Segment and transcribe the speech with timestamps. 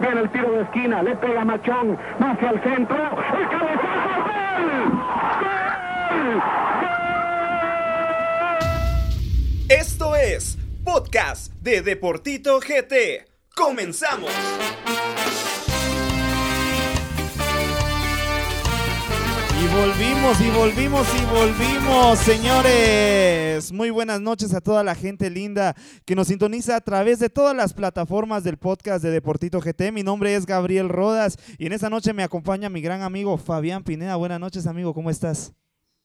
[0.00, 4.92] Viene el tiro de esquina, le pega Machón, hacia el centro, el cabezazo, ¡gol!
[6.80, 6.90] ¡Gol!
[9.68, 13.28] Esto es Podcast de Deportito GT.
[13.54, 14.30] ¡Comenzamos!
[19.60, 23.70] Y volvimos, y volvimos, y volvimos, señores.
[23.72, 27.54] Muy buenas noches a toda la gente linda que nos sintoniza a través de todas
[27.54, 29.92] las plataformas del podcast de Deportito GT.
[29.92, 33.84] Mi nombre es Gabriel Rodas y en esta noche me acompaña mi gran amigo Fabián
[33.84, 34.16] Pineda.
[34.16, 35.52] Buenas noches, amigo, ¿cómo estás?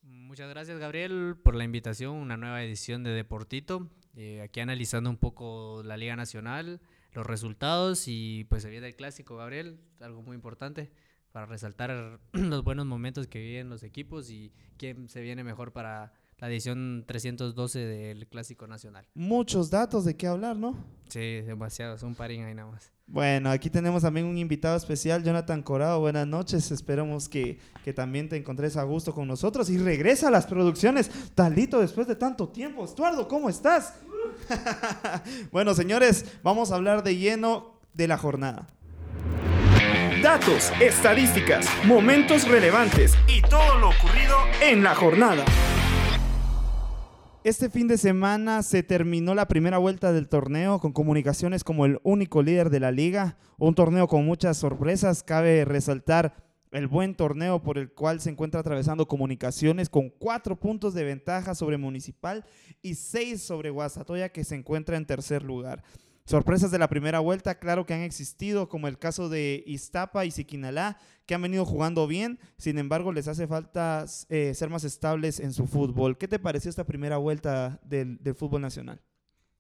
[0.02, 2.12] Muchas gracias, Gabriel, por la invitación.
[2.12, 3.90] Una nueva edición de Deportito.
[4.18, 6.82] Eh, aquí analizando un poco la Liga Nacional,
[7.14, 10.92] los resultados y pues se viene el clásico, Gabriel, algo muy importante
[11.36, 16.14] para resaltar los buenos momentos que viven los equipos y quién se viene mejor para
[16.38, 19.06] la edición 312 del Clásico Nacional.
[19.16, 20.78] Muchos datos de qué hablar, ¿no?
[21.10, 22.90] Sí, demasiados, un parín ahí nada más.
[23.06, 26.00] Bueno, aquí tenemos también un invitado especial, Jonathan Corado.
[26.00, 30.32] Buenas noches, esperamos que, que también te encontres a gusto con nosotros y regresa a
[30.32, 31.12] las producciones.
[31.36, 32.86] Talito, después de tanto tiempo.
[32.86, 33.96] Estuardo, ¿cómo estás?
[35.52, 38.70] bueno, señores, vamos a hablar de lleno de la jornada.
[40.26, 45.46] Datos, estadísticas, momentos relevantes y todo lo ocurrido en la jornada.
[47.44, 52.00] Este fin de semana se terminó la primera vuelta del torneo con comunicaciones como el
[52.02, 56.34] único líder de la liga, un torneo con muchas sorpresas, cabe resaltar
[56.72, 61.54] el buen torneo por el cual se encuentra atravesando comunicaciones con cuatro puntos de ventaja
[61.54, 62.46] sobre Municipal
[62.82, 65.84] y seis sobre Guasatoya que se encuentra en tercer lugar.
[66.28, 70.32] Sorpresas de la primera vuelta, claro que han existido, como el caso de Iztapa y
[70.32, 75.40] Siquinalá, que han venido jugando bien, sin embargo les hace falta eh, ser más estables
[75.40, 76.18] en su fútbol.
[76.18, 79.00] ¿Qué te pareció esta primera vuelta del, fútbol nacional?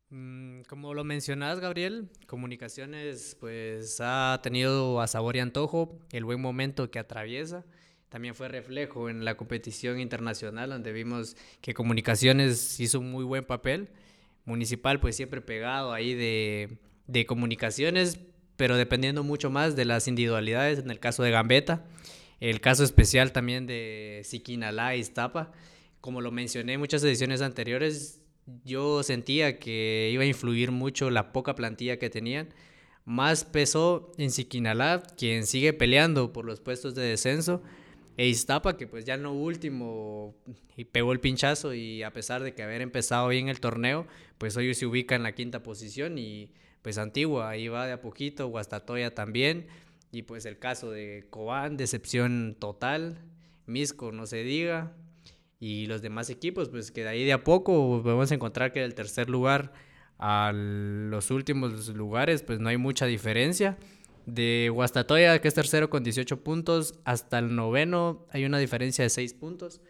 [0.09, 6.41] Mm, como lo mencionas, Gabriel, Comunicaciones pues ha tenido a sabor y antojo el buen
[6.41, 7.63] momento que atraviesa.
[8.09, 13.45] También fue reflejo en la competición internacional, donde vimos que Comunicaciones hizo un muy buen
[13.45, 13.91] papel
[14.45, 18.19] municipal pues siempre pegado ahí de, de comunicaciones,
[18.55, 21.85] pero dependiendo mucho más de las individualidades, en el caso de Gambetta,
[22.39, 25.51] el caso especial también de Siquinalá y Iztapa,
[26.01, 28.21] como lo mencioné en muchas ediciones anteriores,
[28.63, 32.49] yo sentía que iba a influir mucho la poca plantilla que tenían.
[33.05, 37.63] Más pesó en Siquinalá, quien sigue peleando por los puestos de descenso,
[38.17, 40.35] e Iztapa, que pues ya en lo último
[40.77, 44.55] y pegó el pinchazo y a pesar de que haber empezado bien el torneo, pues
[44.57, 48.47] hoy se ubica en la quinta posición y pues Antigua ahí va de a poquito,
[48.47, 49.67] Guastatoya también
[50.11, 53.19] y pues el caso de Cobán, decepción total,
[53.65, 54.93] Misco no se diga
[55.59, 58.93] y los demás equipos pues que de ahí de a poco podemos encontrar que del
[58.93, 59.73] tercer lugar
[60.19, 63.77] a los últimos lugares pues no hay mucha diferencia
[64.25, 69.09] de Guastatoya, que es tercero con 18 puntos, hasta el noveno hay una diferencia de
[69.09, 69.81] 6 puntos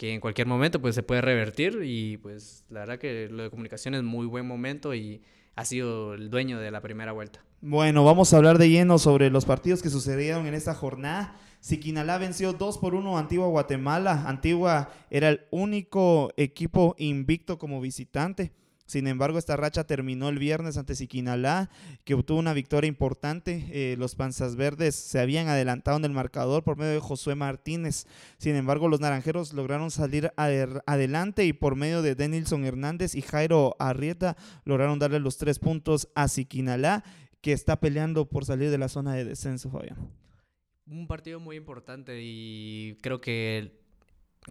[0.00, 3.50] que en cualquier momento pues se puede revertir y pues la verdad que lo de
[3.50, 5.20] comunicación es muy buen momento y
[5.56, 7.44] ha sido el dueño de la primera vuelta.
[7.60, 11.36] Bueno, vamos a hablar de lleno sobre los partidos que sucedieron en esta jornada.
[11.60, 14.24] Siquinalá venció 2 por 1 a Antigua Guatemala.
[14.26, 18.52] Antigua era el único equipo invicto como visitante.
[18.90, 21.70] Sin embargo, esta racha terminó el viernes ante Siquinalá,
[22.02, 23.68] que obtuvo una victoria importante.
[23.70, 28.08] Eh, los Panzas Verdes se habían adelantado en el marcador por medio de Josué Martínez.
[28.38, 33.76] Sin embargo, los Naranjeros lograron salir adelante y por medio de Denilson Hernández y Jairo
[33.78, 37.04] Arrieta lograron darle los tres puntos a Siquinalá,
[37.42, 40.10] que está peleando por salir de la zona de descenso, Fabián.
[40.88, 43.79] Un partido muy importante y creo que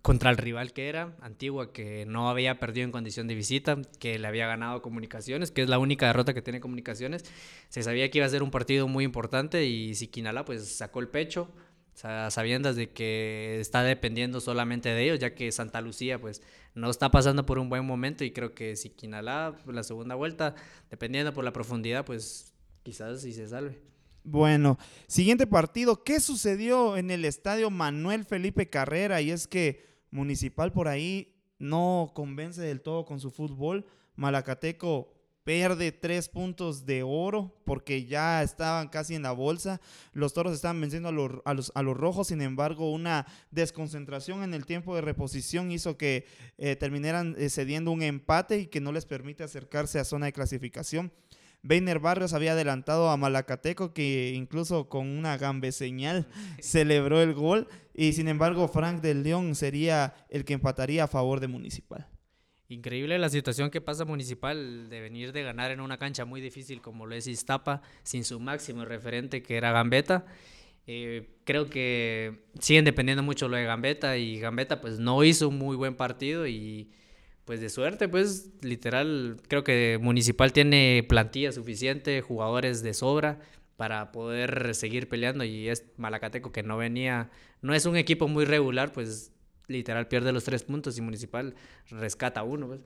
[0.01, 4.19] contra el rival que era, Antigua, que no había perdido en condición de visita, que
[4.19, 7.25] le había ganado Comunicaciones, que es la única derrota que tiene Comunicaciones.
[7.69, 11.09] Se sabía que iba a ser un partido muy importante y Siquinala pues sacó el
[11.09, 11.51] pecho,
[11.93, 16.41] sabiendo de que está dependiendo solamente de ellos, ya que Santa Lucía pues
[16.75, 20.55] no está pasando por un buen momento y creo que Siquinalá, la segunda vuelta,
[20.89, 22.53] dependiendo por la profundidad, pues
[22.83, 23.88] quizás sí se salve.
[24.23, 24.77] Bueno,
[25.07, 26.03] siguiente partido.
[26.03, 29.21] ¿Qué sucedió en el estadio Manuel Felipe Carrera?
[29.21, 33.85] Y es que Municipal por ahí no convence del todo con su fútbol.
[34.15, 35.13] Malacateco
[35.43, 39.81] pierde tres puntos de oro porque ya estaban casi en la bolsa.
[40.13, 44.65] Los toros estaban venciendo a los, a los, rojos, sin embargo, una desconcentración en el
[44.65, 46.25] tiempo de reposición hizo que
[46.57, 50.33] eh, terminaran eh, cediendo un empate y que no les permite acercarse a zona de
[50.33, 51.11] clasificación.
[51.61, 56.27] Beiner Barrios había adelantado a Malacateco, que incluso con una gambe señal
[56.61, 57.67] celebró el gol.
[57.93, 62.07] Y sin embargo, Frank del León sería el que empataría a favor de Municipal.
[62.69, 66.81] Increíble la situación que pasa Municipal de venir de ganar en una cancha muy difícil
[66.81, 70.25] como lo es Iztapa, sin su máximo referente que era Gambetta.
[70.85, 75.57] Eh, creo que siguen dependiendo mucho lo de Gambetta y Gambetta pues no hizo un
[75.57, 76.91] muy buen partido y
[77.49, 83.39] pues de suerte pues literal creo que Municipal tiene plantilla suficiente, jugadores de sobra
[83.75, 87.31] para poder seguir peleando y es Malacateco que no venía,
[87.63, 89.31] no es un equipo muy regular pues
[89.65, 91.55] literal pierde los tres puntos y Municipal
[91.89, 92.67] rescata uno.
[92.67, 92.81] Pues.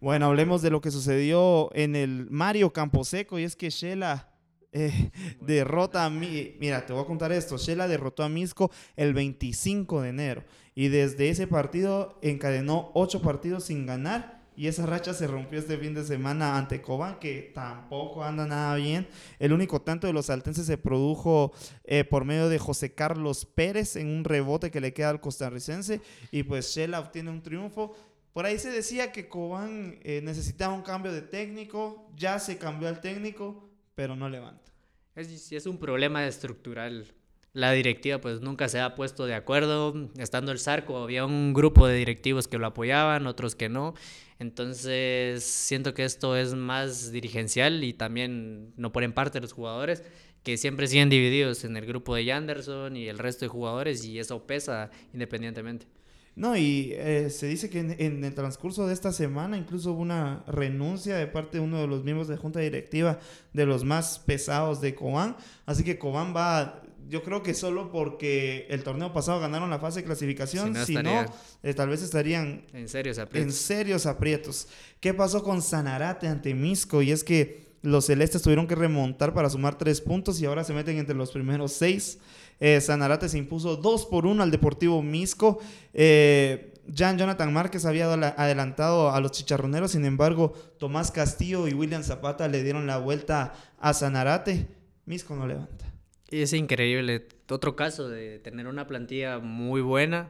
[0.00, 4.32] Bueno, hablemos de lo que sucedió en el Mario Camposeco y es que Shela
[4.72, 6.56] eh, derrota a mí.
[6.58, 7.56] Mira, te voy a contar esto.
[7.56, 10.44] Shela derrotó a Misco el 25 de enero
[10.78, 14.46] y desde ese partido encadenó ocho partidos sin ganar.
[14.56, 18.76] Y esa racha se rompió este fin de semana ante Cobán, que tampoco anda nada
[18.76, 19.08] bien.
[19.40, 21.52] El único tanto de los saltenses se produjo
[21.82, 26.00] eh, por medio de José Carlos Pérez en un rebote que le queda al costarricense.
[26.30, 27.96] Y pues Shela obtiene un triunfo.
[28.32, 32.08] Por ahí se decía que Cobán eh, necesitaba un cambio de técnico.
[32.14, 34.70] Ya se cambió al técnico pero no levanta.
[35.16, 37.12] Es, es un problema estructural.
[37.58, 40.08] La directiva pues nunca se ha puesto de acuerdo.
[40.16, 43.94] Estando el Zarco había un grupo de directivos que lo apoyaban, otros que no.
[44.38, 50.04] Entonces siento que esto es más dirigencial y también no por en parte los jugadores
[50.44, 54.20] que siempre siguen divididos en el grupo de Yanderson y el resto de jugadores y
[54.20, 55.88] eso pesa independientemente.
[56.36, 60.44] No, y eh, se dice que en, el transcurso de esta semana incluso hubo una
[60.46, 63.18] renuncia de parte de uno de los miembros de junta directiva
[63.52, 65.36] de los más pesados de Cobán.
[65.66, 70.00] Así que Cobán va, yo creo que solo porque el torneo pasado ganaron la fase
[70.00, 71.24] de clasificación, si no,
[71.62, 73.46] eh, tal vez estarían en serios aprietos.
[73.46, 74.68] En serios aprietos.
[75.00, 77.02] ¿Qué pasó con Sanarate ante Misco?
[77.02, 80.74] Y es que los celestes tuvieron que remontar para sumar tres puntos y ahora se
[80.74, 82.18] meten entre los primeros seis.
[82.60, 85.60] Eh, Sanarate se impuso 2 por 1 al Deportivo Misco.
[85.94, 92.02] Eh, Jan Jonathan Márquez había adelantado a los chicharroneros, sin embargo, Tomás Castillo y William
[92.02, 94.66] Zapata le dieron la vuelta a Sanarate.
[95.04, 95.84] Misco no levanta.
[96.28, 97.26] Es increíble.
[97.48, 100.28] Otro caso de tener una plantilla muy buena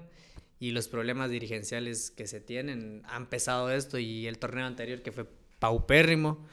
[0.61, 5.13] y los problemas dirigenciales que se tienen han pesado esto y el torneo anterior que
[5.13, 5.27] fue
[5.59, 6.47] paupérrimo.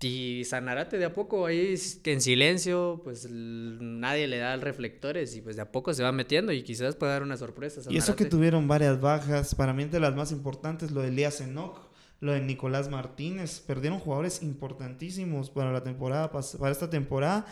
[0.00, 1.74] Y Sanarate de a poco ahí
[2.04, 6.52] en silencio, pues nadie le da reflectores y pues de a poco se va metiendo
[6.52, 7.80] y quizás pueda dar una sorpresa.
[7.88, 11.40] Y eso que tuvieron varias bajas, para mí entre las más importantes, lo de Elías
[11.40, 11.80] Enoch,
[12.20, 17.46] lo de Nicolás Martínez, perdieron jugadores importantísimos para la temporada, para esta temporada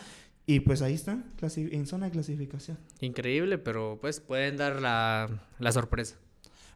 [0.45, 2.77] y pues ahí están, en zona de clasificación.
[3.01, 6.17] Increíble, pero pues pueden dar la, la sorpresa.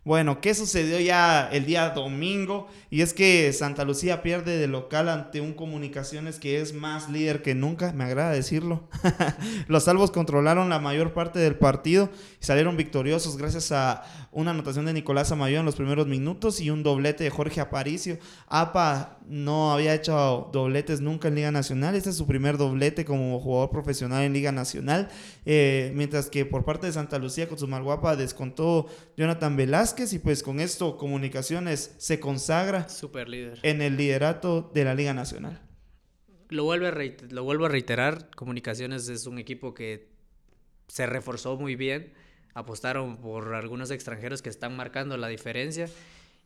[0.05, 2.67] Bueno, ¿qué sucedió ya el día domingo?
[2.89, 7.41] Y es que Santa Lucía pierde de local ante un Comunicaciones que es más líder
[7.41, 8.87] que nunca, me agrada decirlo.
[9.67, 12.09] Los salvos controlaron la mayor parte del partido
[12.41, 16.69] y salieron victoriosos gracias a una anotación de Nicolás Amayo en los primeros minutos y
[16.69, 18.19] un doblete de Jorge Aparicio.
[18.47, 23.39] APA no había hecho dobletes nunca en Liga Nacional, este es su primer doblete como
[23.39, 25.09] jugador profesional en Liga Nacional,
[25.45, 28.87] eh, mientras que por parte de Santa Lucía con su Marguapa descontó
[29.17, 33.59] Jonathan Velázquez y pues con esto Comunicaciones se consagra Super líder.
[33.63, 35.61] en el liderato de la Liga Nacional.
[36.47, 40.07] Lo, vuelve lo vuelvo a reiterar, Comunicaciones es un equipo que
[40.87, 42.13] se reforzó muy bien,
[42.53, 45.89] apostaron por algunos extranjeros que están marcando la diferencia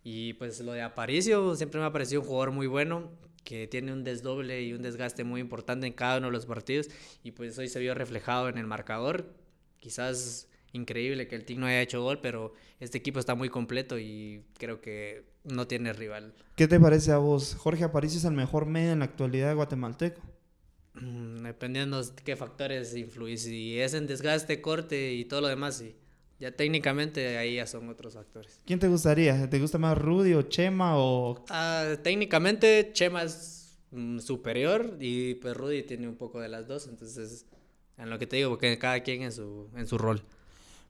[0.04, 3.12] y pues lo de Aparicio siempre me ha parecido un jugador muy bueno
[3.44, 6.90] que tiene un desdoble y un desgaste muy importante en cada uno de los partidos
[7.24, 9.32] y pues hoy se vio reflejado en el marcador.
[9.80, 13.98] Quizás increíble que el Team no haya hecho gol, pero este equipo está muy completo
[13.98, 16.34] y creo que no tiene rival.
[16.56, 17.56] ¿Qué te parece a vos?
[17.56, 20.22] Jorge Aparicio es el mejor medio en la actualidad guatemalteco.
[20.96, 23.38] Mm, dependiendo de qué factores influyen.
[23.38, 25.96] Si es en desgaste, corte y todo lo demás, sí.
[26.40, 28.60] Ya técnicamente ahí ya son otros factores.
[28.66, 29.50] ¿Quién te gustaría?
[29.50, 31.46] ¿Te gusta más Rudy o Chema o...?
[31.50, 36.88] Ah, técnicamente Chema es mm, superior y pues Rudy tiene un poco de las dos,
[36.88, 37.46] entonces
[37.98, 40.22] en lo que te digo, porque cada quien en su, en su rol.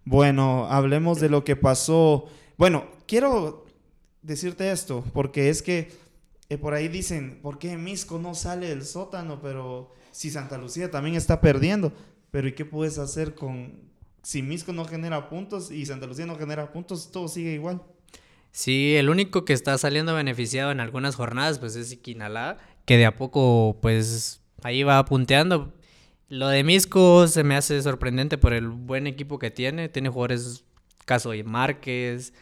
[0.06, 2.26] Bueno, hablemos de lo que pasó.
[2.58, 3.66] Bueno, quiero
[4.22, 5.92] decirte esto, porque es que
[6.50, 9.40] eh, por ahí dicen, ¿por qué Misco no sale del sótano?
[9.42, 11.94] Pero si Santa Lucía también está perdiendo.
[12.32, 13.92] Pero ¿y qué puedes hacer con...
[14.24, 17.82] Si Misco no genera puntos y Santa Lucía no genera puntos, todo sigue igual.
[18.52, 23.06] Sí, el único que está saliendo beneficiado en algunas jornadas, pues es Iquinalá, que de
[23.06, 25.74] a poco, pues ahí va punteando.
[26.30, 29.90] Lo de Misco se me hace sorprendente por el buen equipo que tiene.
[29.90, 30.64] Tiene jugadores,
[31.06, 32.34] caso de Márquez,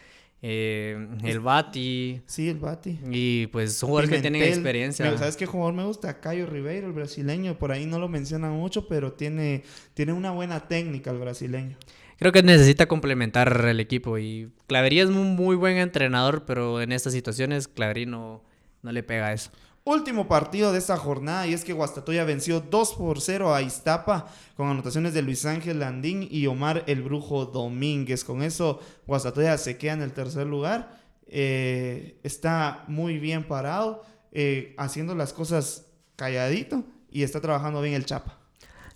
[0.43, 2.21] eh, el Bati.
[2.25, 3.00] Sí, el Bati.
[3.11, 5.17] Y pues son jugadores que tienen experiencia.
[5.17, 6.19] ¿Sabes qué jugador me gusta?
[6.19, 7.57] Cayo Ribeiro, el brasileño.
[7.59, 11.77] Por ahí no lo mencionan mucho, pero tiene, tiene una buena técnica el brasileño.
[12.17, 14.17] creo que necesita complementar el equipo.
[14.17, 18.41] Y Claverí es un muy buen entrenador, pero en estas situaciones Claverí no,
[18.81, 19.51] no le pega eso.
[19.83, 24.27] Último partido de esta jornada y es que Guastatoya venció 2 por 0 a Iztapa
[24.55, 28.23] con anotaciones de Luis Ángel Landín y Omar el Brujo Domínguez.
[28.23, 31.01] Con eso Guastatoya se queda en el tercer lugar.
[31.25, 38.05] Eh, está muy bien parado, eh, haciendo las cosas calladito y está trabajando bien el
[38.05, 38.38] Chapa.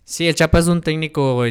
[0.04, 1.44] Sí, el Chapa es un técnico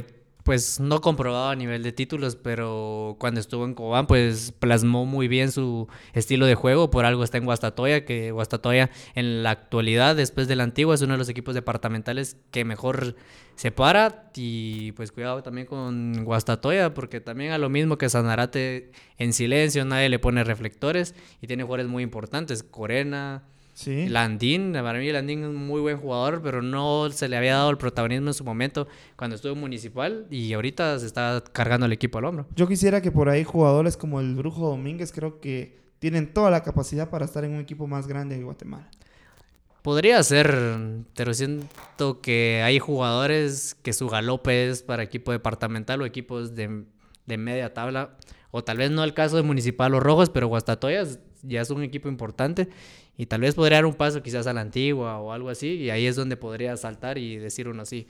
[0.44, 5.26] pues no comprobado a nivel de títulos, pero cuando estuvo en Cobán, pues plasmó muy
[5.26, 6.90] bien su estilo de juego.
[6.90, 11.14] Por algo está en Guastatoya, que Guastatoya en la actualidad, después del antiguo, es uno
[11.14, 13.16] de los equipos departamentales que mejor
[13.56, 14.30] se para.
[14.34, 19.86] Y pues cuidado también con Guastatoya, porque también a lo mismo que Sanarate en silencio,
[19.86, 22.62] nadie le pone reflectores y tiene jugadores muy importantes.
[22.62, 24.08] Corena, Sí.
[24.08, 27.70] Landín, para mí Landín es un muy buen jugador, pero no se le había dado
[27.70, 31.92] el protagonismo en su momento cuando estuvo en Municipal y ahorita se está cargando el
[31.92, 32.46] equipo al hombro.
[32.54, 36.62] Yo quisiera que por ahí jugadores como el Brujo Domínguez creo que tienen toda la
[36.62, 38.88] capacidad para estar en un equipo más grande de Guatemala.
[39.82, 40.56] Podría ser,
[41.16, 46.84] pero siento que hay jugadores que su galope es para equipo departamental o equipos de,
[47.26, 48.16] de media tabla,
[48.50, 51.04] o tal vez no el caso de Municipal o Rojos, pero Guastatoya
[51.42, 52.68] ya es un equipo importante
[53.16, 55.90] y tal vez podría dar un paso quizás a la antigua o algo así, y
[55.90, 58.06] ahí es donde podría saltar y decir uno así.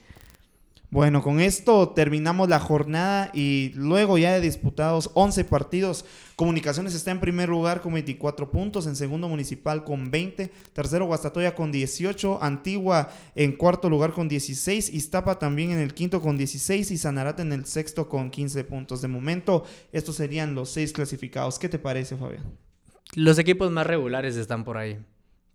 [0.91, 7.11] Bueno, con esto terminamos la jornada y luego ya de disputados 11 partidos, Comunicaciones está
[7.11, 12.39] en primer lugar con 24 puntos, en segundo Municipal con 20, tercero Guastatoya con 18,
[12.41, 17.41] Antigua en cuarto lugar con 16, Iztapa también en el quinto con 16 y Sanarate
[17.41, 19.01] en el sexto con 15 puntos.
[19.01, 21.57] De momento, estos serían los seis clasificados.
[21.57, 22.64] ¿Qué te parece, Fabián?
[23.15, 24.99] Los equipos más regulares están por ahí.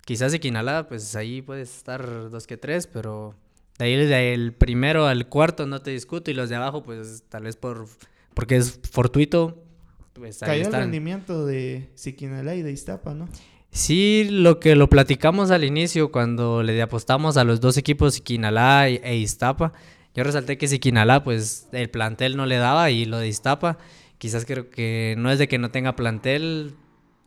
[0.04, 3.34] Quizás Equinalá, pues ahí puede estar dos que tres, pero
[3.78, 7.44] de ahí del primero al cuarto no te discuto y los de abajo, pues tal
[7.44, 7.86] vez por
[8.34, 9.62] porque es fortuito.
[10.14, 13.28] Pues ahí Cayó el rendimiento de Siquinalá y de Iztapa, ¿no?
[13.70, 18.88] Sí, lo que lo platicamos al inicio cuando le apostamos a los dos equipos Siquinalá
[18.88, 19.72] e Iztapa.
[20.14, 23.78] Yo resalté que Siquinalá, pues el plantel no le daba y lo de Iztapa,
[24.18, 26.74] quizás creo que no es de que no tenga plantel,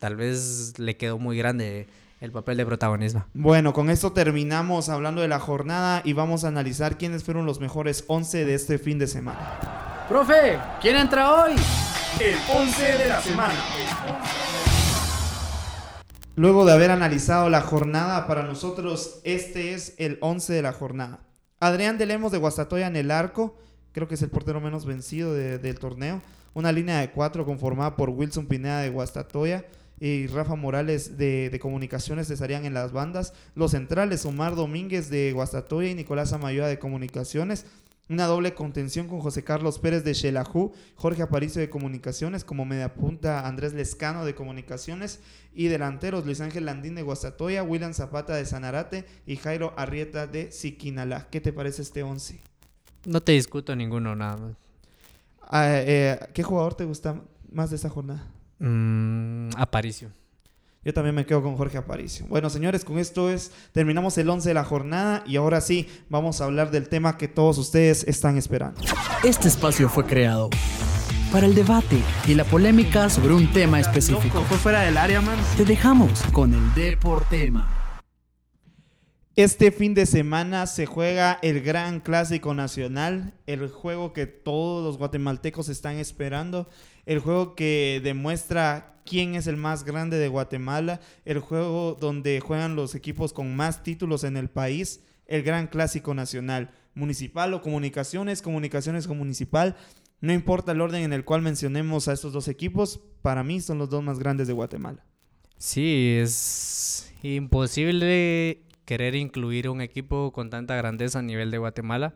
[0.04, 1.88] tal vez le quedó muy grande
[2.20, 3.24] el papel de protagonismo.
[3.34, 7.62] Bueno, con esto terminamos hablando de la jornada y vamos a analizar quiénes fueron los
[7.62, 10.06] mejores 11 de este fin de semana.
[10.10, 11.54] Profe, ¿quién entra hoy?
[12.20, 13.54] El 11 de la semana.
[16.36, 21.22] Luego de haber analizado la jornada, para nosotros este es el 11 de la jornada.
[21.62, 23.56] Adrián de Lemos de Guastatoya en el arco,
[23.94, 26.22] creo que es el portero menos vencido del torneo.
[26.54, 29.64] Una línea de cuatro conformada por Wilson Pineda de Guastatoya,
[30.00, 33.34] y Rafa Morales de, Comunicaciones estarían en las bandas.
[33.56, 37.66] Los centrales, Omar Domínguez de Guastatoya y Nicolás Amayoa de Comunicaciones.
[38.10, 43.48] Una doble contención con José Carlos Pérez de Xelajú, Jorge Aparicio de Comunicaciones, como mediapunta
[43.48, 45.22] Andrés Lescano de Comunicaciones
[45.54, 50.52] y delanteros Luis Ángel Landín de Guastatoya, William Zapata de Sanarate y Jairo Arrieta de
[50.52, 51.28] Siquinalá.
[51.32, 52.42] ¿Qué te parece este once?
[53.06, 54.58] No te discuto ninguno, nada más.
[55.42, 57.22] Ah, eh, ¿Qué jugador te gusta
[57.52, 58.28] más de esta jornada?
[58.60, 60.10] Mm, Aparicio.
[60.86, 62.26] Yo también me quedo con Jorge Aparicio.
[62.28, 66.42] Bueno, señores, con esto es terminamos el 11 de la jornada y ahora sí vamos
[66.42, 68.82] a hablar del tema que todos ustedes están esperando.
[69.24, 70.50] Este espacio fue creado
[71.32, 74.44] para el debate y la polémica sobre un tema específico.
[74.44, 75.38] Fue fuera del área, man.
[75.58, 77.83] Te dejamos con el Deportema.
[79.36, 85.00] Este fin de semana se juega el Gran Clásico Nacional, el juego que todos los
[85.00, 86.70] guatemaltecos están esperando,
[87.08, 92.76] el juego que demuestra quién es el más grande de Guatemala, el juego donde juegan
[92.76, 98.44] los equipos con más títulos en el país, el Gran Clásico Nacional, municipal o comunicaciones,
[98.44, 99.76] comunicaciones o municipal.
[100.22, 103.80] No importa el orden en el cual mencionemos a estos dos equipos, para mí son
[103.80, 105.04] los dos más grandes de Guatemala.
[105.58, 108.62] Sí, es imposible
[108.94, 112.14] querer incluir un equipo con tanta grandeza a nivel de Guatemala.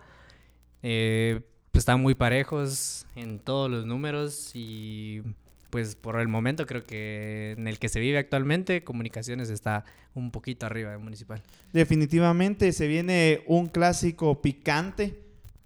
[0.84, 1.41] Eh,
[1.72, 5.24] pues, están muy parejos en todos los números y
[5.72, 10.29] pues por el momento creo que en el que se vive actualmente Comunicaciones está un
[10.29, 11.41] poquito arriba de Municipal.
[11.74, 15.19] Definitivamente se viene un clásico picante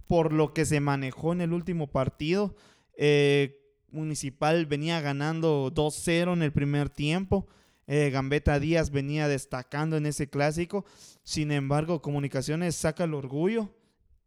[0.07, 2.55] por lo que se manejó en el último partido.
[2.95, 3.59] Eh,
[3.91, 7.47] Municipal venía ganando 2-0 en el primer tiempo
[7.93, 10.85] eh, Gambetta Díaz venía destacando en ese clásico.
[11.23, 13.75] Sin embargo, Comunicaciones saca el orgullo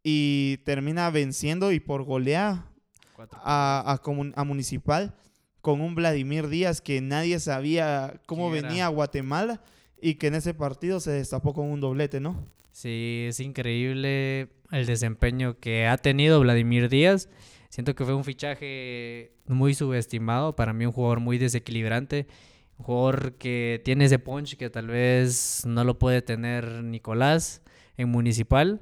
[0.02, 2.66] y termina venciendo y por golear
[3.32, 3.98] a,
[4.36, 5.14] a, Municipal
[5.62, 9.62] con un Vladimir Díaz que nadie sabía cómo venía a Guatemala
[9.98, 12.46] y que en ese partido se destapó con un doblete, ¿no?
[12.70, 17.30] Sí, es increíble el desempeño que ha tenido Vladimir Díaz.
[17.70, 22.26] Siento que fue un fichaje muy subestimado, para mí un jugador muy desequilibrante,
[22.84, 27.62] jugador que tiene ese punch que tal vez no lo puede tener Nicolás
[27.96, 28.80] en Municipal.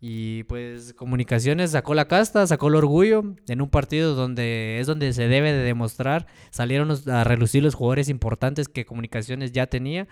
[0.00, 5.12] Y pues Comunicaciones sacó la casta, sacó el orgullo en un partido donde es donde
[5.12, 6.26] se debe de demostrar.
[6.50, 10.08] Salieron a relucir los jugadores importantes que Comunicaciones ya tenía.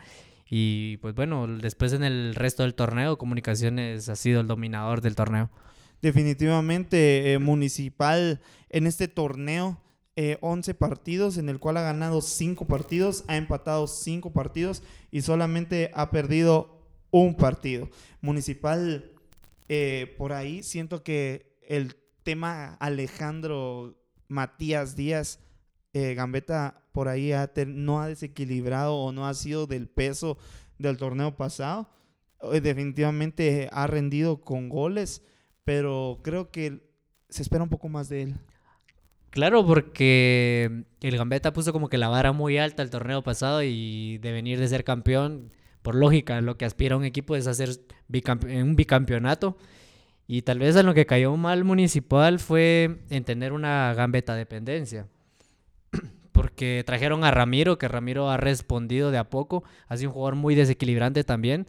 [0.49, 5.17] Y pues bueno, después en el resto del torneo, Comunicaciones ha sido el dominador del
[5.17, 5.51] torneo.
[6.03, 9.81] Definitivamente, eh, Municipal en este torneo,
[10.41, 15.23] 11 eh, partidos, en el cual ha ganado 5 partidos, ha empatado 5 partidos y
[15.23, 17.89] solamente ha perdido un partido.
[18.21, 19.13] Municipal
[19.73, 23.95] eh, por ahí siento que el tema Alejandro
[24.27, 25.39] Matías Díaz,
[25.93, 27.33] eh, Gambetta por ahí
[27.69, 30.39] no ha desequilibrado o no ha sido del peso
[30.79, 31.89] del torneo pasado.
[32.53, 35.23] Eh, definitivamente ha rendido con goles,
[35.63, 36.91] pero creo que
[37.29, 38.35] se espera un poco más de él.
[39.31, 44.19] Claro, porque el Gambetta puso como que la vara muy alta el torneo pasado y
[44.19, 47.71] de venir de ser campeón por lógica, lo que aspira un equipo es hacer
[48.09, 49.57] un bicampeonato.
[50.27, 55.09] Y tal vez en lo que cayó mal Municipal fue en tener una gambeta dependencia.
[56.33, 59.65] Porque trajeron a Ramiro, que Ramiro ha respondido de a poco.
[59.89, 61.67] Ha sido un jugador muy desequilibrante también.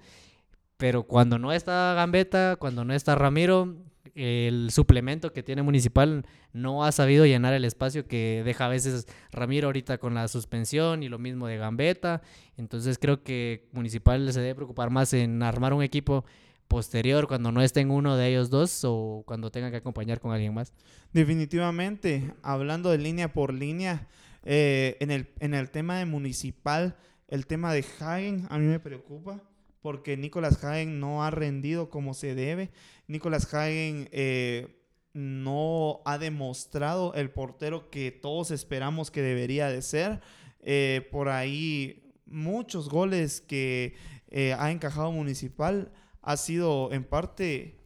[0.78, 3.78] Pero cuando no está Gambeta, cuando no está Ramiro,
[4.16, 9.08] el suplemento que tiene Municipal no ha sabido llenar el espacio que deja a veces
[9.32, 12.22] Ramiro ahorita con la suspensión y lo mismo de Gambetta.
[12.58, 16.26] Entonces creo que Municipal se debe preocupar más en armar un equipo
[16.68, 20.54] posterior cuando no estén uno de ellos dos o cuando tenga que acompañar con alguien
[20.54, 20.74] más.
[21.12, 24.08] Definitivamente, hablando de línea por línea,
[24.44, 26.96] eh, en, el, en el tema de Municipal,
[27.28, 29.44] el tema de Hagen a mí me preocupa
[29.82, 32.72] porque Nicolás Hagen no ha rendido como se debe.
[33.08, 34.80] Nicolás Hagen eh,
[35.14, 40.22] no ha demostrado el portero que todos esperamos que debería de ser.
[40.62, 43.96] Eh, por ahí muchos goles que
[44.30, 45.92] eh, ha encajado Municipal
[46.22, 47.78] ha sido en parte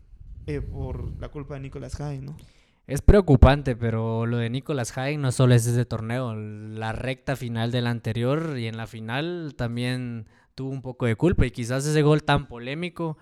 [0.72, 2.38] por la culpa de Nicolás Hagen, ¿no?
[2.88, 7.72] Es preocupante, pero lo de Nicolás Hagen no solo es ese torneo, la recta final
[7.72, 12.02] del anterior y en la final también tuvo un poco de culpa y quizás ese
[12.02, 13.18] gol tan polémico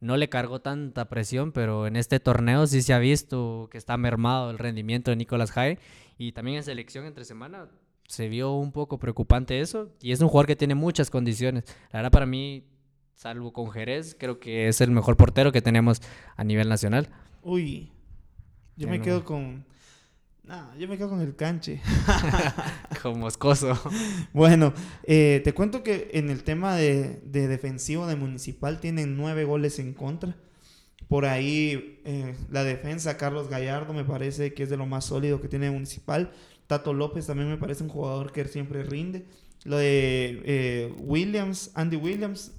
[0.00, 3.96] no le cargó tanta presión, pero en este torneo sí se ha visto que está
[3.96, 5.78] mermado el rendimiento de Nicolás Jai
[6.16, 7.68] y también en selección entre semana
[8.06, 11.64] se vio un poco preocupante eso y es un jugador que tiene muchas condiciones.
[11.92, 12.64] La verdad para mí,
[13.14, 16.00] salvo con Jerez, creo que es el mejor portero que tenemos
[16.36, 17.08] a nivel nacional.
[17.42, 17.92] Uy,
[18.76, 19.66] yo me quedo con
[20.48, 21.82] no, yo me quedo con el canche.
[23.02, 23.78] con Moscoso.
[24.32, 29.78] Bueno, eh, te cuento que en el tema de, defensivo de Municipal tienen nueve goles
[29.78, 30.36] en contra.
[31.06, 35.42] Por ahí eh, la defensa, Carlos Gallardo me parece que es de lo más sólido
[35.42, 36.30] que tiene Municipal.
[36.66, 39.26] Tato López también me parece un jugador que siempre rinde.
[39.64, 42.52] Lo de eh, Williams, Andy Williams,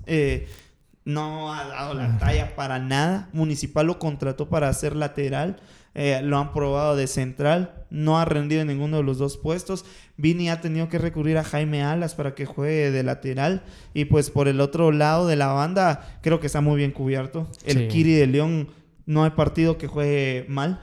[1.06, 3.30] no ha dado la talla para nada.
[3.34, 5.60] Municipal lo contrató para hacer lateral
[5.95, 9.86] eh, lo han probado de central, no ha rendido en ninguno de los dos puestos.
[10.17, 13.63] Vini ha tenido que recurrir a Jaime Alas para que juegue de lateral.
[13.93, 17.47] Y pues por el otro lado de la banda, creo que está muy bien cubierto.
[17.65, 18.69] El Kiri de León
[19.06, 20.82] no hay partido que juegue mal.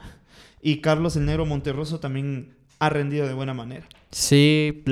[0.61, 3.87] Y Carlos el Negro Monterroso también ha rendido de buena manera.
[4.11, 4.83] Sí,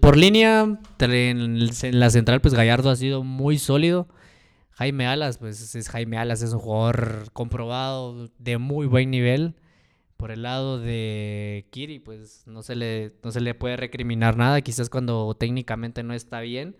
[0.00, 4.08] por línea, en la central, pues Gallardo ha sido muy sólido.
[4.78, 9.56] Jaime Alas, pues es Jaime Alas, es un jugador comprobado de muy buen nivel.
[10.16, 14.60] Por el lado de Kiri, pues no se le, no se le puede recriminar nada.
[14.60, 16.76] Quizás cuando técnicamente no está bien,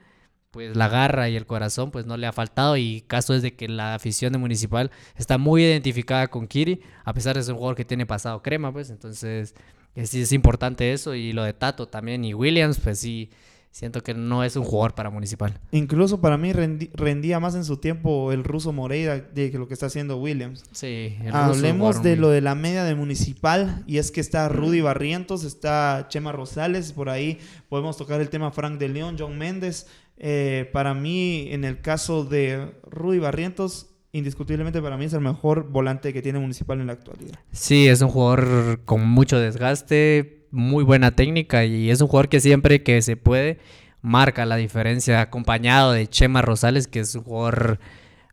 [0.53, 2.77] pues la garra y el corazón pues no le ha faltado.
[2.77, 7.13] Y caso es de que la afición de Municipal está muy identificada con Kiri, a
[7.15, 9.57] pesar de ser un jugador que tiene pasado crema, pues entonces
[9.97, 11.17] es, es importante eso.
[11.17, 13.31] Y lo de Tato también y Williams, pues sí
[13.71, 15.61] siento que no es un jugador para Municipal.
[15.71, 19.75] Incluso para mí rendía más en su tiempo el ruso Moreira de que lo que
[19.75, 20.65] está haciendo Williams.
[20.73, 25.45] Sí, Hablemos de lo de la media de Municipal y es que está Rudy Barrientos,
[25.45, 29.87] está Chema Rosales, por ahí podemos tocar el tema Frank de León, John Méndez.
[30.17, 35.71] Eh, para mí, en el caso de Rudy Barrientos, indiscutiblemente para mí es el mejor
[35.71, 37.39] volante que tiene Municipal en la actualidad.
[37.53, 42.41] Sí, es un jugador con mucho desgaste, muy buena técnica y es un jugador que
[42.41, 43.59] siempre que se puede
[44.03, 47.79] marca la diferencia, acompañado de Chema Rosales, que es un jugador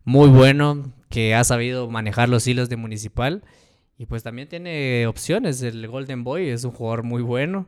[0.04, 3.42] muy bueno, que ha sabido manejar los hilos de Municipal.
[3.98, 5.62] Y pues también tiene opciones.
[5.62, 7.66] El Golden Boy es un jugador muy bueno.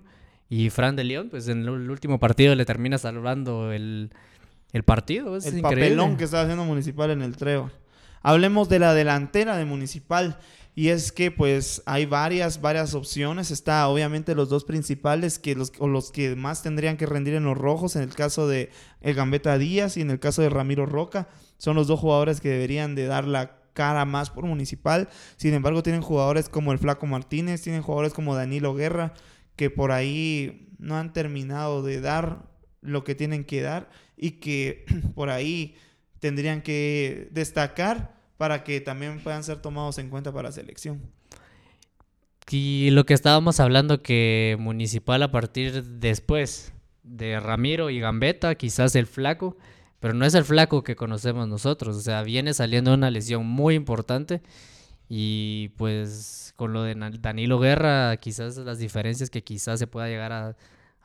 [0.51, 4.11] Y Fran de León, pues en el último partido le termina salvando el,
[4.85, 5.37] partido.
[5.37, 7.71] Es el papelón que está haciendo Municipal en el Treo.
[8.23, 10.39] Hablemos de la delantera de Municipal.
[10.79, 13.51] Y es que pues hay varias, varias opciones.
[13.51, 17.43] Está obviamente los dos principales que los, o los que más tendrían que rendir en
[17.43, 20.87] los rojos, en el caso de el Gambetta Díaz y en el caso de Ramiro
[20.87, 21.27] Roca.
[21.57, 25.09] Son los dos jugadores que deberían de dar la cara más por municipal.
[25.37, 29.15] Sin embargo, tienen jugadores como el Flaco Martínez, tienen jugadores como Danilo Guerra,
[29.57, 34.85] que por ahí no han terminado de dar lo que tienen que dar y que
[35.17, 35.75] por ahí
[36.21, 41.03] tendrían que destacar para que también puedan ser tomados en cuenta para la selección.
[42.51, 46.73] Y lo que estábamos hablando que Municipal a partir después
[47.03, 49.59] de Ramiro y Gambetta, quizás el flaco,
[50.01, 53.75] pero no es el flaco que conocemos nosotros, o sea, viene saliendo una lesión muy
[53.75, 54.41] importante
[55.09, 60.33] y pues con lo de Danilo Guerra, quizás las diferencias que quizás se pueda llegar
[60.33, 60.57] a,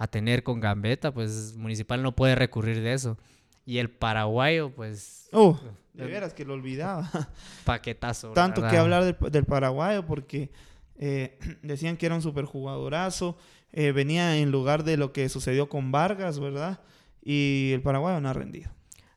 [0.10, 3.18] tener con Gambetta, pues Municipal no puede recurrir de eso.
[3.66, 5.30] Y el paraguayo, pues...
[5.32, 5.60] Oh,
[5.94, 7.10] de veras que lo olvidaba.
[7.66, 8.32] Paquetazo.
[8.32, 10.52] Tanto que hablar del, paraguayo porque
[10.98, 13.38] eh, decían que era un superjugadorazo.
[13.72, 16.82] Eh, venía en lugar de lo que sucedió con Vargas, ¿verdad?
[17.24, 18.72] Y el paraguayo no ha rendido.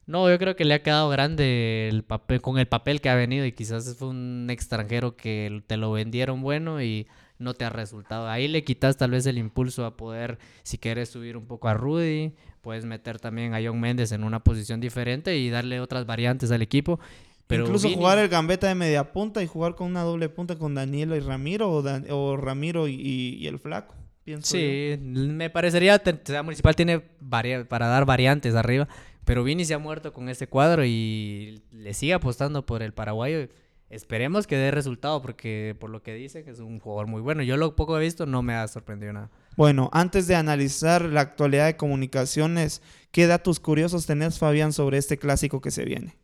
[0.06, 3.16] No, yo creo que le ha quedado grande el papel, con el papel que ha
[3.16, 7.70] venido y quizás fue un extranjero que te lo vendieron bueno y no te ha
[7.70, 8.28] resultado.
[8.28, 11.74] Ahí le quitas tal vez el impulso a poder, si quieres subir un poco a
[11.74, 16.50] Rudy, puedes meter también a John Méndez en una posición diferente y darle otras variantes
[16.50, 16.98] al equipo.
[17.46, 20.74] Pero Incluso jugar el gambeta de media punta y jugar con una doble punta con
[20.74, 23.94] Danielo y Ramiro o, Ramiro y, el flaco.
[24.40, 28.88] sí, me parecería, sea, Municipal tiene para dar variantes arriba,
[29.24, 33.48] pero Vini se ha muerto con este cuadro y le sigue apostando por el paraguayo.
[33.88, 37.42] Esperemos que dé resultado porque por lo que dice que es un jugador muy bueno.
[37.44, 39.30] Yo lo poco he visto no me ha sorprendido nada.
[39.56, 45.18] Bueno, antes de analizar la actualidad de comunicaciones, ¿qué datos curiosos tenés, Fabián, sobre este
[45.18, 46.16] clásico que se viene?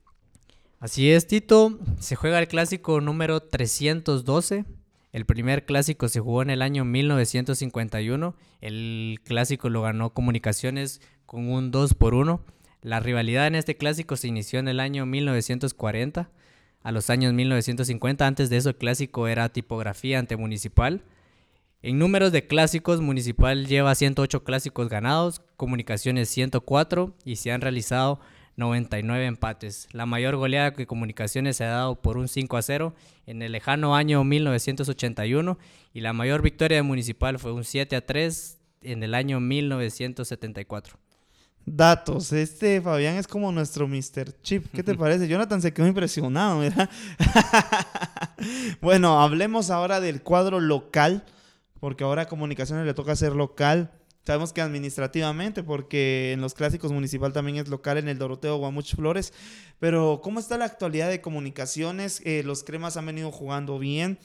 [0.81, 1.79] Así es, Tito.
[2.01, 4.65] Se juega el clásico número 312.
[5.13, 8.35] El primer clásico se jugó en el año 1951.
[8.61, 12.45] El clásico lo ganó Comunicaciones con un 2 por 1.
[12.81, 16.29] La rivalidad en este clásico se inició en el año 1940
[16.83, 18.27] a los años 1950.
[18.27, 21.03] Antes de eso el clásico era tipografía ante municipal.
[21.83, 28.21] En números de clásicos, Municipal lleva 108 clásicos ganados, Comunicaciones 104 y se han realizado
[28.57, 29.89] 99 empates.
[29.93, 32.95] La mayor goleada que Comunicaciones se ha dado por un 5 a 0
[33.27, 35.59] en el lejano año 1981
[35.93, 41.02] y la mayor victoria de Municipal fue un 7 a 3 en el año 1974.
[41.65, 42.33] Datos.
[42.33, 44.41] Este Fabián es como nuestro Mr.
[44.43, 44.67] Chip.
[44.73, 45.29] ¿Qué te parece?
[45.29, 46.91] Jonathan se quedó impresionado, ¿verdad?
[48.81, 51.25] bueno, hablemos ahora del cuadro local,
[51.79, 53.93] porque ahora a Comunicaciones le toca ser local.
[54.25, 58.95] Sabemos que administrativamente, porque en los clásicos municipal también es local en el Doroteo Guamuch
[58.95, 59.33] Flores.
[59.79, 62.23] Pero, ¿cómo está la actualidad de comunicaciones?
[62.25, 64.19] Eh, los cremas han venido jugando bien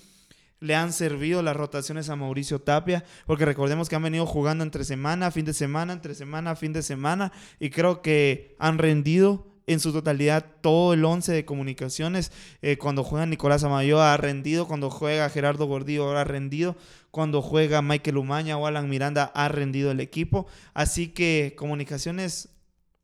[0.60, 4.84] le han servido las rotaciones a Mauricio Tapia, porque recordemos que han venido jugando entre
[4.84, 9.82] semana, fin de semana, entre semana, fin de semana, y creo que han rendido en
[9.82, 12.32] su totalidad todo el once de comunicaciones.
[12.62, 16.78] Eh, cuando juega Nicolás Amayo ha rendido, cuando juega Gerardo Gordillo ha rendido,
[17.12, 20.48] cuando juega Michael Umaña o Alan Miranda ha rendido el equipo.
[20.74, 22.50] Así que comunicaciones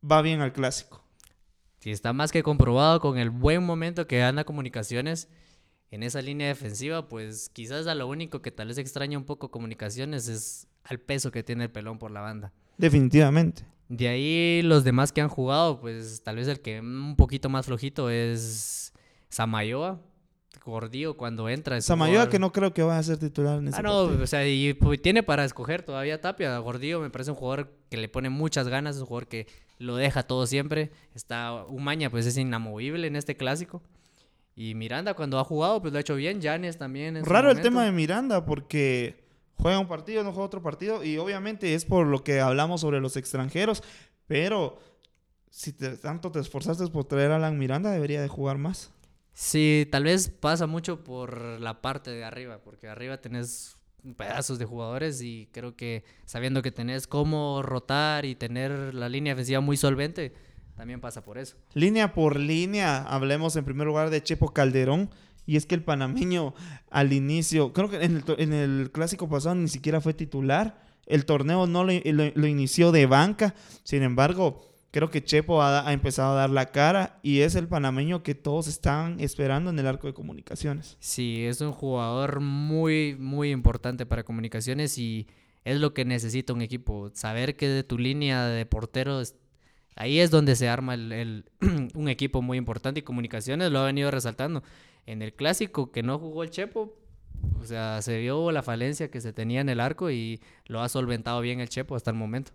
[0.09, 1.03] va bien al clásico.
[1.79, 5.27] Sí, está más que comprobado con el buen momento que anda comunicaciones
[5.93, 9.51] en esa línea defensiva, pues quizás a lo único que tal vez extraña un poco
[9.51, 12.51] comunicaciones es al peso que tiene el pelón por la banda.
[12.79, 13.63] Definitivamente.
[13.89, 17.67] De ahí los demás que han jugado, pues tal vez el que un poquito más
[17.67, 18.91] flojito es
[19.29, 20.01] Samayoa.
[20.65, 21.79] Gordillo cuando entra.
[21.79, 24.47] Samayoa que no creo que vaya a ser titular en ese Ah, no, o sea,
[24.47, 26.57] y pues, tiene para escoger todavía Tapia.
[26.57, 29.45] Gordillo me parece un jugador que le pone muchas ganas, un jugador que
[29.77, 30.91] lo deja todo siempre.
[31.13, 33.83] Está Umaña, pues es inamovible en este clásico.
[34.55, 36.41] Y Miranda cuando ha jugado, pues lo ha hecho bien.
[36.41, 37.23] Janes también.
[37.25, 39.23] Raro el tema de Miranda porque
[39.55, 41.03] juega un partido, no juega otro partido.
[41.03, 43.83] Y obviamente es por lo que hablamos sobre los extranjeros.
[44.27, 44.79] Pero
[45.49, 48.91] si tanto te esforzaste por traer a Alan Miranda, debería de jugar más.
[49.33, 52.59] Sí, tal vez pasa mucho por la parte de arriba.
[52.63, 53.75] Porque arriba tenés
[54.17, 59.33] pedazos de jugadores y creo que sabiendo que tenés cómo rotar y tener la línea
[59.33, 60.33] defensiva muy solvente
[60.75, 61.55] también pasa por eso.
[61.73, 65.09] Línea por línea, hablemos en primer lugar de Chepo Calderón.
[65.45, 66.53] Y es que el panameño
[66.89, 70.81] al inicio, creo que en el, clásico pasado ni siquiera fue titular.
[71.05, 71.91] El torneo no lo,
[72.47, 73.53] inició de banca.
[73.83, 78.23] Sin embargo, creo que Chepo ha, empezado a dar la cara y es el panameño
[78.23, 80.95] que todos están esperando en el arco de comunicaciones.
[81.01, 85.27] Sí, es un jugador muy, muy importante para comunicaciones y
[85.65, 87.11] es lo que necesita un equipo.
[87.13, 89.21] Saber que de tu línea de portero
[89.95, 91.45] Ahí es donde se arma el,
[91.93, 94.63] un equipo muy importante y comunicaciones lo ha venido resaltando.
[95.05, 96.95] En el clásico que no jugó el Chepo,
[97.59, 100.89] o sea, se vio la falencia que se tenía en el arco y lo ha
[100.89, 102.51] solventado bien el Chepo hasta el momento.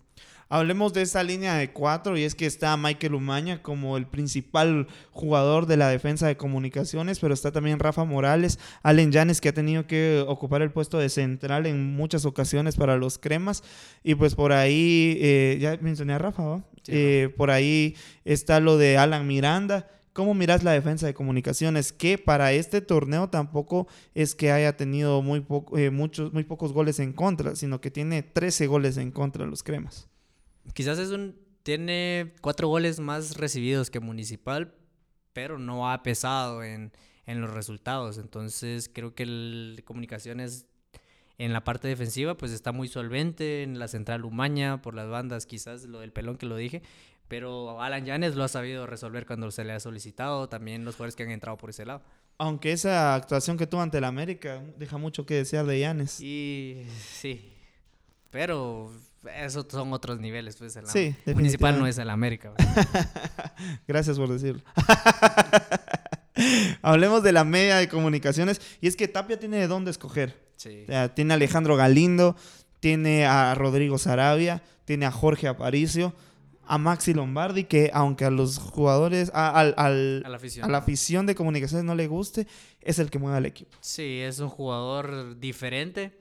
[0.51, 4.87] Hablemos de esa línea de cuatro y es que está Michael Umaña como el principal
[5.11, 9.53] jugador de la defensa de comunicaciones, pero está también Rafa Morales, Allen Yanes que ha
[9.53, 13.63] tenido que ocupar el puesto de central en muchas ocasiones para los cremas
[14.03, 18.97] y pues por ahí, eh, ya mencioné a Rafa, Eh, por ahí está lo de
[18.97, 19.87] Alan Miranda.
[20.19, 21.93] ¿Cómo miras la defensa de comunicaciones?
[21.93, 27.13] Que para este torneo tampoco es que haya tenido muy, eh, muy pocos goles en
[27.13, 30.09] contra, sino que tiene 13 goles en contra los cremas.
[30.75, 34.75] Quizás es un tiene cuatro goles más recibidos que Municipal,
[35.33, 36.91] pero no ha pesado en,
[37.25, 38.19] en los resultados.
[38.19, 40.67] Entonces creo que el Comunicaciones
[41.39, 45.47] en la parte defensiva pues está muy solvente, en la central Umaña, por las bandas
[45.47, 46.83] quizás lo del pelón que lo dije,
[47.29, 51.15] pero Alan Yanes lo ha sabido resolver cuando se le ha solicitado, también los jugadores
[51.15, 52.03] que han entrado por ese lado.
[52.39, 56.21] Aunque esa actuación que tuvo ante el América deja mucho que desear de Yanes.
[56.21, 57.53] Y sí,
[58.31, 58.91] pero
[59.37, 62.53] esos son otros niveles, pues el Sí, Municipal no es el América.
[63.89, 64.63] Gracias por decirlo.
[66.83, 68.61] Hablemos de la media de comunicaciones.
[68.81, 70.39] Y es que Tapia tiene de dónde escoger.
[70.57, 70.83] Sí.
[70.85, 72.37] O sea, tiene a Alejandro Galindo,
[72.81, 76.15] tiene a Rodrigo Sarabia, tiene a Jorge Aparicio,
[76.69, 80.65] a Maxi Lombardi, que aunque a los jugadores, a, al- al- A la afición.
[80.65, 82.47] a la afición de comunicaciones no le guste,
[82.81, 83.77] es el que mueve al equipo.
[83.81, 86.19] Sí, es un jugador diferente.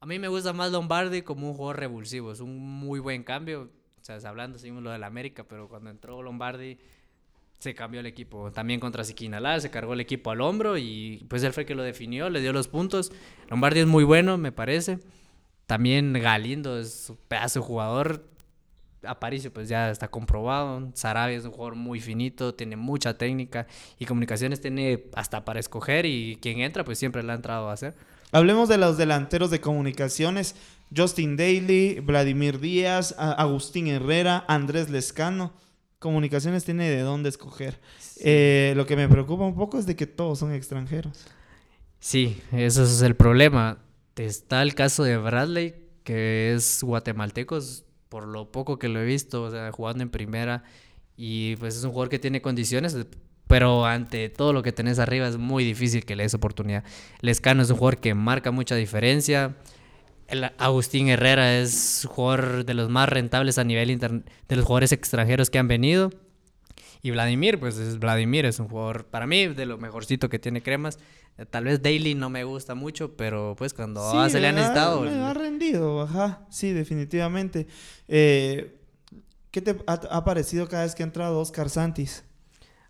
[0.00, 2.32] A mí me gusta más Lombardi como un jugador revulsivo.
[2.32, 3.70] Es un muy buen cambio.
[4.00, 6.78] O sea, hablando, seguimos lo del América, pero cuando entró Lombardi
[7.58, 8.52] se cambió el equipo.
[8.52, 11.74] También contra Siquinalá se cargó el equipo al hombro y pues él fue el que
[11.74, 13.12] lo definió, le dio los puntos.
[13.48, 14.98] Lombardi es muy bueno, me parece.
[15.66, 18.28] También Galindo es un pedazo de jugador.
[19.06, 20.90] Aparicio pues ya está comprobado.
[20.94, 23.66] Sarabia es un jugador muy finito, tiene mucha técnica
[23.98, 27.72] y comunicaciones tiene hasta para escoger y quien entra pues siempre le ha entrado a
[27.72, 27.94] hacer.
[28.32, 30.56] Hablemos de los delanteros de comunicaciones.
[30.94, 35.52] Justin Daly, Vladimir Díaz, Agustín Herrera, Andrés Lescano.
[35.98, 37.80] Comunicaciones tiene de dónde escoger.
[38.20, 41.26] Eh, lo que me preocupa un poco es de que todos son extranjeros.
[41.98, 43.78] Sí, eso es el problema.
[44.16, 49.04] Está el caso de Bradley, que es guatemalteco, es por lo poco que lo he
[49.04, 50.64] visto, o sea, jugando en primera.
[51.16, 52.96] Y pues es un jugador que tiene condiciones,
[53.46, 56.84] pero ante todo lo que tenés arriba es muy difícil que le des oportunidad.
[57.20, 59.56] Lescano es un jugador que marca mucha diferencia.
[60.26, 65.50] El Agustín Herrera es jugador de los más rentables a nivel de los jugadores extranjeros
[65.50, 66.10] que han venido.
[67.04, 70.62] Y Vladimir, pues es Vladimir, es un jugador para mí de lo mejorcito que tiene
[70.62, 70.98] cremas.
[71.36, 74.50] Eh, Tal vez Daily no me gusta mucho, pero pues cuando ah, se le ha
[74.50, 75.02] ha- necesitado.
[75.02, 76.46] me ha rendido, ajá.
[76.50, 77.66] Sí, definitivamente.
[78.08, 78.80] Eh,
[79.50, 82.24] ¿Qué te ha, ha parecido cada vez que ha entrado Oscar Santis?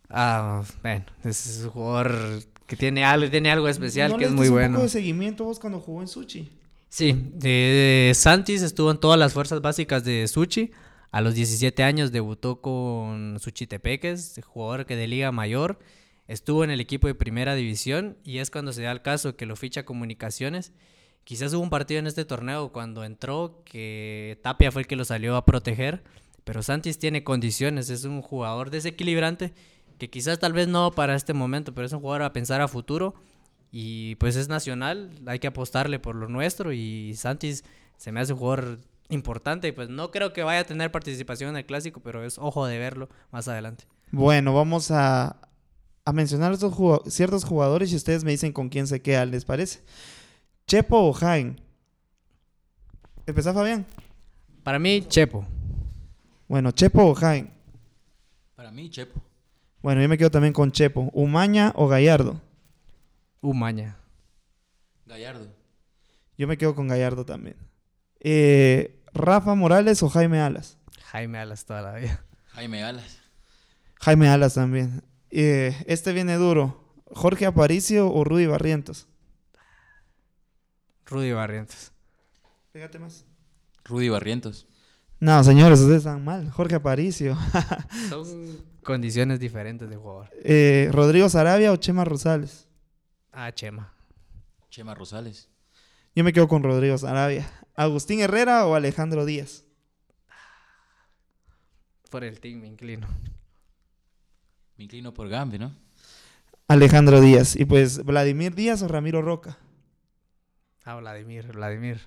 [0.09, 2.15] Ah, bueno, es un jugador
[2.69, 4.75] que tiene algo, tiene algo especial ¿No que le es muy un bueno.
[4.75, 6.51] poco de seguimiento vos cuando jugó en Suchi?
[6.89, 10.71] Sí, de, Santis estuvo en todas las fuerzas básicas de Suchi.
[11.15, 15.79] A los 17 años debutó con Suchi Tepeques, jugador que de Liga Mayor.
[16.27, 19.47] Estuvo en el equipo de primera división y es cuando se da el caso que
[19.47, 20.73] lo ficha Comunicaciones.
[21.23, 25.05] Quizás hubo un partido en este torneo cuando entró que Tapia fue el que lo
[25.05, 26.03] salió a proteger,
[26.43, 29.55] pero Santis tiene condiciones, es un jugador desequilibrante
[29.99, 32.67] que quizás tal vez no para este momento, pero es un jugador a pensar a
[32.67, 33.15] futuro
[33.71, 37.63] y pues es nacional, hay que apostarle por lo nuestro y Santis
[37.99, 41.51] se me hace un jugador importante y pues no creo que vaya a tener participación
[41.51, 43.85] en el clásico, pero es ojo de verlo más adelante.
[44.11, 45.37] Bueno, vamos a,
[46.05, 49.45] a mencionar estos jugado- ciertos jugadores y ustedes me dicen con quién se queda, ¿les
[49.45, 49.81] parece?
[50.67, 51.61] Chepo o Jaén.
[53.27, 53.85] ¿Empezá Fabián?
[54.63, 55.47] Para mí, Chepo.
[56.49, 57.51] Bueno, Chepo o Jaén.
[58.55, 59.21] Para mí, Chepo.
[59.83, 61.11] Bueno, yo me quedo también con Chepo.
[61.13, 62.41] ¿Umaña o Gallardo?
[63.43, 63.97] Umaña.
[65.07, 65.47] Gallardo.
[66.39, 67.57] Yo me quedo con Gallardo también.
[68.25, 70.79] Eh, ¿Rafa Morales o Jaime Alas?
[71.13, 72.25] Jaime Alas toda la vida.
[72.47, 73.19] Jaime Alas.
[74.01, 75.05] Jaime Alas también.
[75.31, 76.83] Eh, este viene duro.
[77.07, 79.07] ¿Jorge Aparicio o Rudy Barrientos?
[81.07, 81.93] Rudy Barrientos.
[82.73, 83.27] Pégate más.
[83.85, 84.67] Rudy Barrientos.
[85.21, 86.51] No, señores, ustedes están mal.
[86.51, 87.37] Jorge Aparicio.
[88.09, 88.27] Son
[88.83, 90.31] condiciones diferentes de jugador.
[90.43, 92.69] Eh, ¿Rodrigo Sarabia o Chema Rosales?
[93.33, 93.93] Ah, Chema.
[94.71, 95.51] Chema Rosales.
[96.15, 97.47] Yo me quedo con Rodrigo Sarabia.
[97.75, 99.65] ¿Agustín Herrera o Alejandro Díaz?
[102.11, 103.09] Por el team me inclino.
[104.77, 105.75] Me inclino por Gambe, ¿no?
[106.69, 107.57] Alejandro Díaz.
[107.57, 109.59] Y pues, ¿Vladimir Díaz o Ramiro Roca?
[110.85, 112.01] Ah, Vladimir, Vladimir.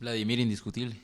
[0.00, 0.96] Vladimir indiscutible.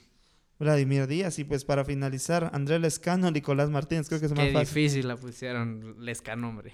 [0.57, 1.39] Vladimir Díaz.
[1.39, 4.07] Y pues, para finalizar, Andrés Lescano, Nicolás Martínez.
[4.07, 4.75] Creo que es más Qué fácil.
[4.75, 6.73] difícil la pusieron Lescano, hombre.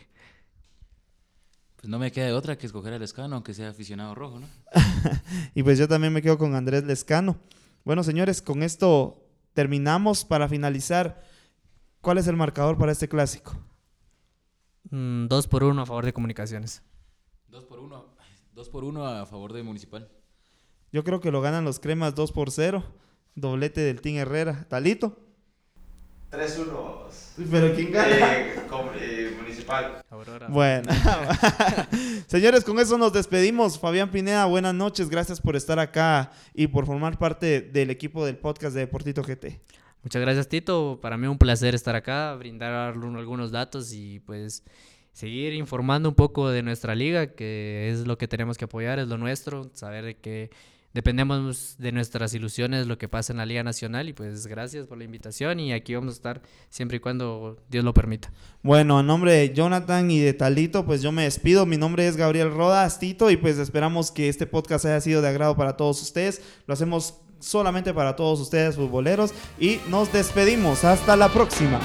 [1.86, 4.48] Pues no me queda de otra que escoger al Escano, aunque sea aficionado rojo, ¿no?
[5.54, 7.38] Y pues yo también me quedo con Andrés Lescano.
[7.84, 10.26] Bueno, señores, con esto terminamos.
[10.26, 11.22] Para finalizar,
[12.02, 13.56] ¿cuál es el marcador para este clásico?
[14.90, 16.82] Mm, dos por uno a favor de comunicaciones.
[17.50, 18.16] Dos por uno.
[18.56, 20.10] Dos por uno a favor de Municipal.
[20.92, 22.84] Yo creo que lo ganan los cremas 2 por 0.
[23.36, 24.66] Doblete del Team Herrera.
[24.68, 25.20] ¿Talito?
[26.36, 27.06] 3-1.
[27.52, 30.04] Pero ¿quién Eh, com- eh, municipal.
[30.10, 30.48] Aurora.
[30.48, 30.90] Bueno,
[32.28, 33.80] señores, con eso nos despedimos.
[33.80, 35.10] Fabián Pineda, buenas noches.
[35.10, 39.60] Gracias por estar acá y por formar parte del equipo del podcast de Deportito GT.
[40.04, 41.00] Muchas gracias, Tito.
[41.02, 44.64] Para mí un placer estar acá, brindar algunos datos y pues
[45.14, 49.08] seguir informando un poco de nuestra liga, que es lo que tenemos que apoyar, es
[49.08, 50.52] lo nuestro, saber de que
[50.96, 54.98] dependemos de nuestras ilusiones, lo que pasa en la Liga Nacional y pues gracias por
[54.98, 58.32] la invitación y aquí vamos a estar siempre y cuando Dios lo permita.
[58.64, 61.66] Bueno, a nombre de Jonathan y de Talito, pues yo me despido.
[61.66, 65.28] Mi nombre es Gabriel Rodas, Tito, y pues esperamos que este podcast haya sido de
[65.28, 66.42] agrado para todos ustedes.
[66.66, 70.86] Lo hacemos solamente para todos ustedes, futboleros, y nos despedimos.
[70.86, 71.82] Hasta la próxima.